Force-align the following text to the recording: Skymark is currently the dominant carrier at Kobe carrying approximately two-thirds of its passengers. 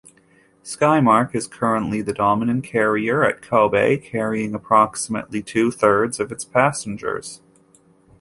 Skymark 0.63 1.35
is 1.35 1.45
currently 1.45 2.01
the 2.01 2.11
dominant 2.11 2.63
carrier 2.63 3.23
at 3.23 3.43
Kobe 3.43 3.97
carrying 3.97 4.55
approximately 4.55 5.43
two-thirds 5.43 6.19
of 6.19 6.31
its 6.31 6.43
passengers. 6.43 7.43